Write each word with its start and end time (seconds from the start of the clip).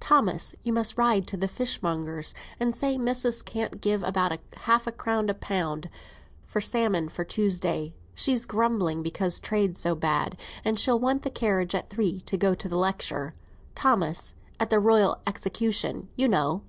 "Thomas, 0.00 0.56
you 0.64 0.72
must 0.72 0.98
ride 0.98 1.28
to 1.28 1.36
the 1.36 1.46
fishmonger's, 1.46 2.34
and 2.58 2.74
say 2.74 2.98
missis 2.98 3.42
can't 3.42 3.80
give 3.80 4.02
above 4.02 4.32
half 4.56 4.88
a 4.88 4.90
crown 4.90 5.28
a 5.28 5.34
pound 5.34 5.88
for 6.44 6.60
salmon 6.60 7.08
for 7.08 7.22
Tuesday; 7.22 7.94
she's 8.12 8.44
grumbling 8.44 9.04
because 9.04 9.38
trade's 9.38 9.78
so 9.78 9.94
bad. 9.94 10.36
And 10.64 10.80
she'll 10.80 10.98
want 10.98 11.22
the 11.22 11.30
carriage 11.30 11.76
at 11.76 11.90
three 11.90 12.22
to 12.22 12.36
go 12.36 12.56
to 12.56 12.68
the 12.68 12.76
lecture, 12.76 13.34
Thomas; 13.76 14.34
at 14.58 14.68
the 14.68 14.80
Royal 14.80 15.18
Execution, 15.28 16.08
you 16.16 16.26
know." 16.26 16.62